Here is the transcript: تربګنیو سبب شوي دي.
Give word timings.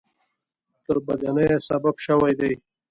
تربګنیو 0.83 1.59
سبب 1.69 1.95
شوي 2.05 2.33
دي. 2.39 2.53